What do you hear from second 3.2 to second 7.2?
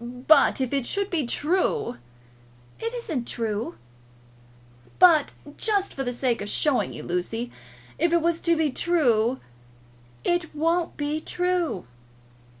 true." "But just for the sake of showing you,